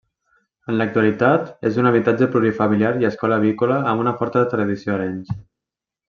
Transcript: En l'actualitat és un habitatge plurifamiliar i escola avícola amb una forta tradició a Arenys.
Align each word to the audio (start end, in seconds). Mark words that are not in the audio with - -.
En 0.71 0.75
l'actualitat 0.77 1.51
és 1.71 1.75
un 1.83 1.89
habitatge 1.91 2.29
plurifamiliar 2.35 2.91
i 3.03 3.07
escola 3.13 3.37
avícola 3.41 3.77
amb 3.93 4.05
una 4.07 4.15
forta 4.23 4.43
tradició 4.55 4.95
a 4.95 5.01
Arenys. 5.01 5.31